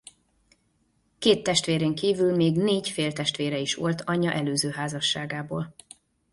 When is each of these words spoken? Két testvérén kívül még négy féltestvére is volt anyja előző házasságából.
Két 1.19 1.43
testvérén 1.43 1.95
kívül 1.95 2.35
még 2.35 2.57
négy 2.57 2.89
féltestvére 2.89 3.57
is 3.57 3.75
volt 3.75 4.01
anyja 4.01 4.31
előző 4.31 4.69
házasságából. 4.69 5.75